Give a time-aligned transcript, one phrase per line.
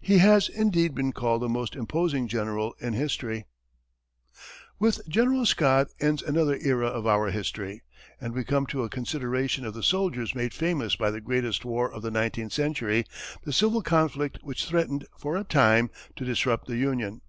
[0.00, 3.44] He has, indeed, been called the most imposing general in history.
[4.80, 7.84] With General Scott ends another era of our history,
[8.20, 11.92] and we come to a consideration of the soldiers made famous by the greatest war
[11.92, 13.04] of the nineteenth century
[13.44, 17.20] the civil conflict which threatened, for a time, to disrupt the Union.